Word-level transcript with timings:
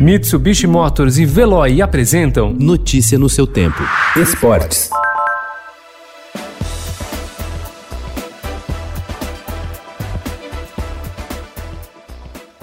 Mitsubishi 0.00 0.66
Motors 0.66 1.18
e 1.18 1.26
Veloy 1.26 1.82
apresentam 1.82 2.54
Notícia 2.54 3.18
no 3.18 3.28
seu 3.28 3.46
tempo. 3.46 3.82
Esportes. 4.16 4.88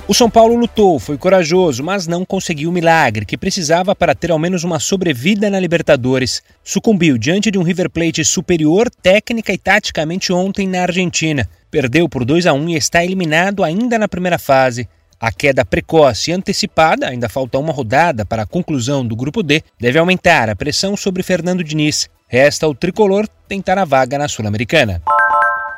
O 0.07 0.15
São 0.15 0.31
Paulo 0.31 0.55
lutou, 0.55 0.97
foi 0.97 1.15
corajoso, 1.15 1.83
mas 1.83 2.07
não 2.07 2.25
conseguiu 2.25 2.71
o 2.71 2.73
milagre 2.73 3.23
que 3.23 3.37
precisava 3.37 3.95
para 3.95 4.15
ter 4.15 4.31
ao 4.31 4.39
menos 4.39 4.63
uma 4.63 4.79
sobrevida 4.79 5.47
na 5.47 5.59
Libertadores. 5.59 6.41
Sucumbiu 6.63 7.19
diante 7.19 7.51
de 7.51 7.59
um 7.59 7.63
River 7.63 7.91
Plate 7.91 8.25
superior 8.25 8.89
técnica 8.89 9.53
e 9.53 9.59
taticamente 9.59 10.33
ontem 10.33 10.67
na 10.67 10.81
Argentina. 10.81 11.47
Perdeu 11.69 12.09
por 12.09 12.25
2 12.25 12.47
a 12.47 12.53
1 12.53 12.69
e 12.69 12.75
está 12.77 13.05
eliminado 13.05 13.63
ainda 13.63 13.99
na 13.99 14.07
primeira 14.07 14.39
fase. 14.39 14.89
A 15.19 15.31
queda 15.31 15.65
precoce 15.65 16.29
e 16.29 16.33
antecipada, 16.33 17.07
ainda 17.07 17.27
falta 17.27 17.57
uma 17.57 17.73
rodada 17.73 18.23
para 18.23 18.43
a 18.43 18.45
conclusão 18.45 19.05
do 19.05 19.15
grupo 19.15 19.41
D, 19.41 19.63
deve 19.79 19.97
aumentar 19.97 20.47
a 20.47 20.55
pressão 20.55 20.95
sobre 20.95 21.23
Fernando 21.23 21.63
Diniz. 21.63 22.07
Resta 22.27 22.67
o 22.67 22.75
tricolor 22.75 23.27
tentar 23.47 23.79
a 23.79 23.85
vaga 23.85 24.19
na 24.19 24.27
Sul-Americana. 24.27 25.01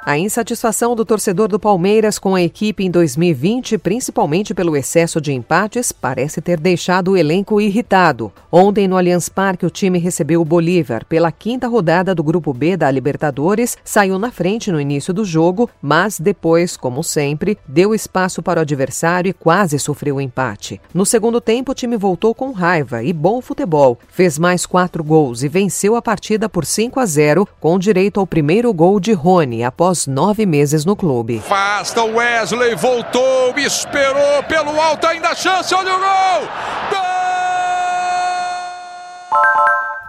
A 0.10 0.18
insatisfação 0.18 0.96
do 0.96 1.06
torcedor 1.06 1.48
do 1.48 1.60
Palmeiras 1.60 2.18
com 2.18 2.34
a 2.34 2.42
equipe 2.42 2.84
em 2.84 2.90
2020, 2.90 3.78
principalmente 3.78 4.56
pelo 4.56 4.76
excesso 4.76 5.22
de 5.22 5.32
empates, 5.32 5.92
parece 5.92 6.42
ter 6.42 6.60
deixado 6.60 7.12
o 7.12 7.16
elenco 7.16 7.62
irritado. 7.62 8.34
Ontem, 8.52 8.88
no 8.88 8.98
Allianz 8.98 9.30
Parque, 9.30 9.68
o 9.68 9.70
time 9.70 10.00
recebeu 10.00 10.42
o 10.42 10.46
Bolívar 10.46 11.06
pela 11.06 11.32
quinta 11.32 11.68
rodada 11.68 12.16
do 12.16 12.24
Grupo 12.24 12.52
B 12.56 12.76
da 12.76 12.90
Libertadores, 12.90 13.78
saiu 13.84 14.18
na 14.18 14.32
frente 14.32 14.72
no 14.72 14.82
início 14.82 15.14
do 15.14 15.24
jogo, 15.24 15.70
mas 15.80 16.20
depois, 16.20 16.76
como 16.76 17.04
sempre, 17.04 17.56
deu 17.68 17.94
espaço 17.94 18.42
para 18.42 18.58
o 18.58 18.62
adversário 18.64 19.30
e 19.30 19.34
quase 19.34 19.78
sofreu 19.78 20.16
o 20.16 20.22
empate. 20.22 20.82
No 20.92 21.06
segundo 21.06 21.40
tempo, 21.40 21.72
o 21.72 21.76
time 21.76 21.96
voltou 21.96 22.34
com 22.34 22.52
raiva 22.52 23.04
e 23.04 23.14
bom 23.14 23.42
futebol, 23.42 24.00
fez 24.08 24.40
mais 24.40 24.66
quatro 24.66 25.04
gols 25.04 25.44
e 25.44 25.48
venceu 25.48 25.96
a 25.96 26.02
partida 26.02 26.50
por 26.50 26.66
5 26.66 27.00
a 27.00 27.06
0, 27.06 27.48
com 27.60 27.78
direito 27.78 28.20
ao 28.20 28.26
primeiro 28.26 28.74
gol 28.74 29.00
de 29.00 29.14
Rony 29.14 29.64
após 29.64 29.99
nove 30.08 30.46
meses 30.46 30.86
no 30.86 30.96
clube. 30.96 31.38
Afasta 31.38 32.04
o 32.04 32.16
Wesley, 32.16 32.76
voltou, 32.76 33.58
esperou 33.58 34.44
pelo 34.48 34.80
alto, 34.80 35.08
ainda 35.08 35.36
chance, 35.36 35.74
olha 35.74 35.96
o 35.96 36.00
gol! 36.00 36.50
Gol! 36.90 37.10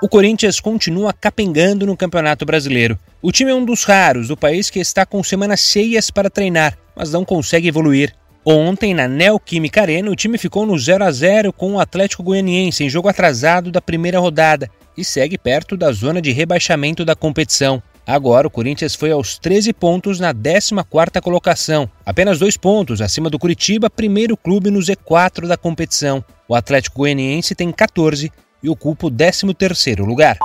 O 0.02 0.08
Corinthians 0.08 0.61
continua 0.61 1.12
capengando 1.12 1.84
no 1.84 1.96
Campeonato 1.96 2.46
Brasileiro. 2.46 2.98
O 3.20 3.30
time 3.30 3.50
é 3.50 3.55
um 3.55 3.64
dos 3.64 3.84
raros 3.84 4.28
do 4.28 4.36
país 4.36 4.70
que 4.70 4.78
está 4.78 5.05
com 5.05 5.22
semanas 5.22 5.61
cheias 5.61 6.11
para 6.11 6.30
treinar, 6.30 6.78
mas 6.96 7.12
não 7.12 7.22
consegue 7.22 7.68
evoluir. 7.68 8.14
Ontem, 8.42 8.94
na 8.94 9.06
Neoquímica 9.06 9.83
Arena, 9.83 10.11
o 10.11 10.16
time 10.16 10.38
ficou 10.38 10.64
no 10.64 10.78
0 10.78 11.05
a 11.05 11.11
0 11.11 11.52
com 11.52 11.74
o 11.74 11.80
Atlético 11.80 12.22
Goianiense 12.22 12.83
em 12.83 12.88
jogo 12.88 13.08
atrasado 13.08 13.70
da 13.70 13.83
primeira 13.83 14.18
rodada 14.18 14.70
e 14.96 15.05
segue 15.05 15.36
perto 15.36 15.77
da 15.77 15.92
zona 15.92 16.22
de 16.22 16.33
rebaixamento 16.33 17.05
da 17.05 17.14
competição. 17.14 17.83
Agora, 18.11 18.48
o 18.48 18.50
Corinthians 18.50 18.97
foi 18.97 19.12
aos 19.12 19.39
13 19.39 19.72
pontos 19.72 20.19
na 20.19 20.34
14ª 20.34 21.22
colocação, 21.22 21.89
apenas 22.05 22.41
dois 22.41 22.56
pontos 22.56 23.00
acima 23.00 23.30
do 23.30 23.39
Curitiba, 23.39 23.89
primeiro 23.89 24.36
clube 24.36 24.69
no 24.69 24.80
Z4 24.80 25.47
da 25.47 25.56
competição. 25.56 26.25
O 26.48 26.56
Atlético 26.56 26.98
Goianiense 26.98 27.55
tem 27.55 27.70
14 27.70 28.33
e 28.61 28.69
ocupa 28.69 29.06
o 29.06 29.11
13º 29.12 30.05
lugar. 30.05 30.36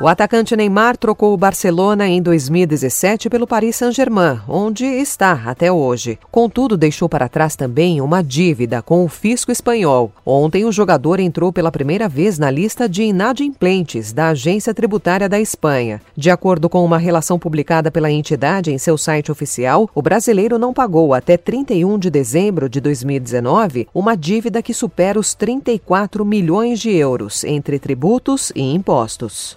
O 0.00 0.08
atacante 0.08 0.56
Neymar 0.56 0.96
trocou 0.96 1.32
o 1.32 1.36
Barcelona 1.36 2.08
em 2.08 2.20
2017 2.20 3.30
pelo 3.30 3.46
Paris 3.46 3.76
Saint-Germain, 3.76 4.40
onde 4.48 4.84
está 4.84 5.42
até 5.46 5.70
hoje. 5.70 6.18
Contudo, 6.32 6.76
deixou 6.76 7.08
para 7.08 7.28
trás 7.28 7.54
também 7.54 8.00
uma 8.00 8.20
dívida 8.20 8.82
com 8.82 9.04
o 9.04 9.08
fisco 9.08 9.52
espanhol. 9.52 10.10
Ontem, 10.26 10.64
o 10.64 10.72
jogador 10.72 11.20
entrou 11.20 11.52
pela 11.52 11.70
primeira 11.70 12.08
vez 12.08 12.40
na 12.40 12.50
lista 12.50 12.88
de 12.88 13.04
inadimplentes 13.04 14.12
da 14.12 14.30
Agência 14.30 14.74
Tributária 14.74 15.28
da 15.28 15.38
Espanha. 15.38 16.02
De 16.16 16.28
acordo 16.28 16.68
com 16.68 16.84
uma 16.84 16.98
relação 16.98 17.38
publicada 17.38 17.88
pela 17.88 18.10
entidade 18.10 18.72
em 18.72 18.78
seu 18.78 18.98
site 18.98 19.30
oficial, 19.30 19.88
o 19.94 20.02
brasileiro 20.02 20.58
não 20.58 20.74
pagou 20.74 21.14
até 21.14 21.36
31 21.36 22.00
de 22.00 22.10
dezembro 22.10 22.68
de 22.68 22.80
2019 22.80 23.86
uma 23.94 24.16
dívida 24.16 24.60
que 24.60 24.74
supera 24.74 25.20
os 25.20 25.34
34 25.34 26.24
milhões 26.24 26.80
de 26.80 26.90
euros 26.90 27.44
entre 27.44 27.78
tributos 27.78 28.50
e 28.56 28.74
impostos. 28.74 29.54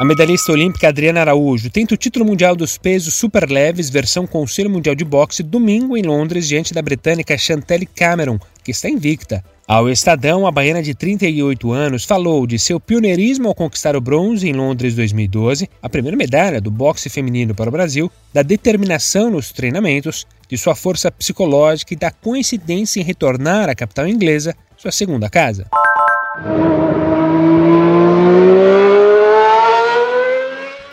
A 0.00 0.04
medalhista 0.06 0.50
olímpica 0.50 0.88
Adriana 0.88 1.20
Araújo 1.20 1.68
tenta 1.68 1.92
o 1.92 1.96
título 1.96 2.24
mundial 2.24 2.56
dos 2.56 2.78
pesos 2.78 3.12
superleves 3.12 3.90
versão 3.90 4.26
Conselho 4.26 4.70
Mundial 4.70 4.94
de 4.94 5.04
Boxe 5.04 5.42
domingo 5.42 5.94
em 5.94 6.00
Londres 6.00 6.48
diante 6.48 6.72
da 6.72 6.80
britânica 6.80 7.36
Chantelle 7.36 7.84
Cameron, 7.84 8.38
que 8.64 8.70
está 8.70 8.88
invicta. 8.88 9.44
Ao 9.68 9.90
Estadão, 9.90 10.46
a 10.46 10.50
baiana 10.50 10.82
de 10.82 10.94
38 10.94 11.70
anos 11.70 12.06
falou 12.06 12.46
de 12.46 12.58
seu 12.58 12.80
pioneirismo 12.80 13.48
ao 13.48 13.54
conquistar 13.54 13.94
o 13.94 14.00
bronze 14.00 14.48
em 14.48 14.54
Londres 14.54 14.94
2012, 14.94 15.68
a 15.82 15.88
primeira 15.90 16.16
medalha 16.16 16.62
do 16.62 16.70
boxe 16.70 17.10
feminino 17.10 17.54
para 17.54 17.68
o 17.68 17.72
Brasil, 17.72 18.10
da 18.32 18.40
determinação 18.40 19.30
nos 19.30 19.52
treinamentos, 19.52 20.26
de 20.48 20.56
sua 20.56 20.74
força 20.74 21.12
psicológica 21.12 21.92
e 21.92 21.98
da 21.98 22.10
coincidência 22.10 23.00
em 23.00 23.04
retornar 23.04 23.68
à 23.68 23.74
capital 23.74 24.08
inglesa, 24.08 24.56
sua 24.78 24.92
segunda 24.92 25.28
casa. 25.28 25.66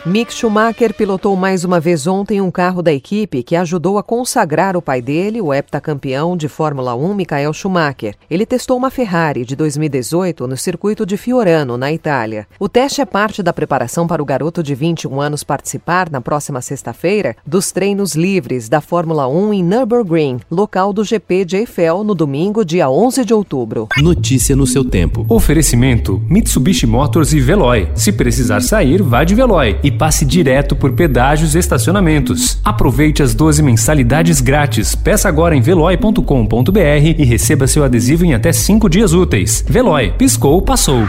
Mick 0.08 0.32
Schumacher 0.32 0.94
pilotou 0.94 1.36
mais 1.36 1.64
uma 1.64 1.78
vez 1.78 2.06
ontem 2.06 2.40
um 2.40 2.50
carro 2.50 2.80
da 2.80 2.90
equipe 2.90 3.42
que 3.42 3.54
ajudou 3.54 3.98
a 3.98 4.02
consagrar 4.02 4.74
o 4.74 4.80
pai 4.80 5.02
dele, 5.02 5.38
o 5.38 5.52
heptacampeão 5.52 6.34
de 6.34 6.48
Fórmula 6.48 6.94
1, 6.94 7.12
Michael 7.12 7.52
Schumacher. 7.52 8.14
Ele 8.30 8.46
testou 8.46 8.78
uma 8.78 8.90
Ferrari 8.90 9.44
de 9.44 9.54
2018 9.54 10.46
no 10.46 10.56
circuito 10.56 11.04
de 11.04 11.18
Fiorano, 11.18 11.76
na 11.76 11.92
Itália. 11.92 12.46
O 12.58 12.70
teste 12.70 13.02
é 13.02 13.04
parte 13.04 13.42
da 13.42 13.52
preparação 13.52 14.06
para 14.06 14.22
o 14.22 14.24
garoto 14.24 14.62
de 14.62 14.74
21 14.74 15.20
anos 15.20 15.44
participar, 15.44 16.08
na 16.08 16.22
próxima 16.22 16.62
sexta-feira, 16.62 17.36
dos 17.46 17.70
treinos 17.70 18.14
livres 18.14 18.66
da 18.66 18.80
Fórmula 18.80 19.28
1 19.28 19.52
em 19.52 19.62
Nürburgring, 19.62 20.40
local 20.50 20.90
do 20.90 21.04
GP 21.04 21.44
de 21.44 21.56
Eiffel, 21.58 22.02
no 22.02 22.14
domingo, 22.14 22.64
dia 22.64 22.88
11 22.88 23.26
de 23.26 23.34
outubro. 23.34 23.88
Notícia 23.98 24.56
no 24.56 24.66
seu 24.66 24.86
tempo. 24.86 25.26
Oferecimento: 25.28 26.18
Mitsubishi 26.30 26.86
Motors 26.86 27.34
e 27.34 27.40
Veloy. 27.40 27.90
Se 27.94 28.10
precisar 28.10 28.62
sair, 28.62 29.02
vá 29.02 29.22
de 29.22 29.34
Veloy. 29.34 29.78
E 29.82 29.97
passe 29.98 30.24
direto 30.24 30.76
por 30.76 30.92
pedágios 30.92 31.54
e 31.54 31.58
estacionamentos. 31.58 32.58
Aproveite 32.64 33.22
as 33.22 33.34
12 33.34 33.62
mensalidades 33.62 34.40
grátis. 34.40 34.94
Peça 34.94 35.28
agora 35.28 35.56
em 35.56 35.60
veloy.com.br 35.60 36.80
e 37.18 37.24
receba 37.24 37.66
seu 37.66 37.84
adesivo 37.84 38.24
em 38.24 38.32
até 38.32 38.52
5 38.52 38.88
dias 38.88 39.12
úteis. 39.12 39.64
Veloy, 39.68 40.12
piscou, 40.16 40.62
passou. 40.62 41.06